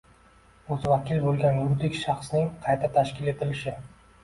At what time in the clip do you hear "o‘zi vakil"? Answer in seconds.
0.75-1.21